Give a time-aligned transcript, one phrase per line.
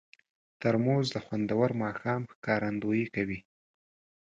[0.61, 3.39] ترموز د خوندور ماښام ښکارندویي کوي.